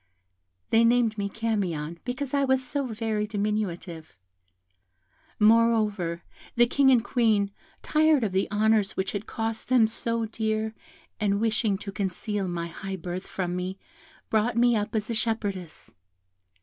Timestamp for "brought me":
14.31-14.75